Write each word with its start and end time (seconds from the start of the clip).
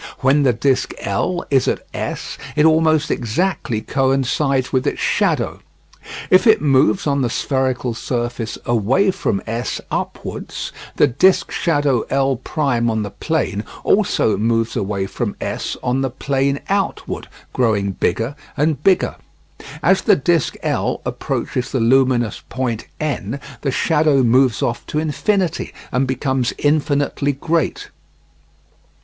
When 0.21 0.41
the 0.41 0.51
disc 0.51 0.95
L 1.01 1.45
is 1.51 1.67
at 1.67 1.85
S, 1.93 2.35
it 2.55 2.65
almost 2.65 3.11
exactly 3.11 3.81
coincides 3.81 4.73
with 4.73 4.87
its 4.87 4.99
shadow. 4.99 5.59
If 6.31 6.47
it 6.47 6.59
moves 6.59 7.05
on 7.05 7.21
the 7.21 7.29
spherical 7.29 7.93
surface 7.93 8.57
away 8.65 9.11
from 9.11 9.43
S 9.45 9.79
upwards, 9.91 10.71
the 10.95 11.05
disc 11.05 11.51
shadow 11.51 12.01
L' 12.09 12.41
on 12.57 13.03
the 13.03 13.11
plane 13.11 13.63
also 13.83 14.37
moves 14.37 14.75
away 14.75 15.05
from 15.05 15.35
S 15.39 15.77
on 15.83 16.01
the 16.01 16.09
plane 16.09 16.61
outwards, 16.67 17.27
growing 17.53 17.91
bigger 17.91 18.35
and 18.57 18.81
bigger. 18.83 19.17
As 19.83 20.01
the 20.01 20.15
disc 20.15 20.55
L 20.63 21.01
approaches 21.05 21.71
the 21.71 21.79
luminous 21.79 22.41
point 22.49 22.87
N, 22.99 23.39
the 23.61 23.69
shadow 23.69 24.23
moves 24.23 24.63
off 24.63 24.83
to 24.87 24.97
infinity, 24.97 25.75
and 25.91 26.07
becomes 26.07 26.53
infinitely 26.57 27.33
great. 27.33 27.89